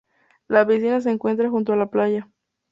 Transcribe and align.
La 0.47 0.65
piscina 0.65 0.99
se 0.99 1.11
encuentra 1.11 1.47
junto 1.51 1.73
a 1.73 1.75
la 1.75 1.91
playa. 1.91 2.27